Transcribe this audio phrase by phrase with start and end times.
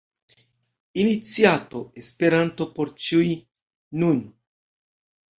[1.01, 3.27] Iniciato Esperanto por ĉiuj–
[4.05, 4.23] nun!